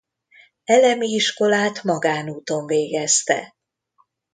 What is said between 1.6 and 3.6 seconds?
magánúton végezte.